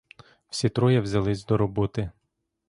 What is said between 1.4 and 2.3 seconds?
до роботи.